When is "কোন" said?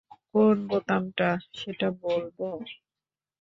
0.29-0.55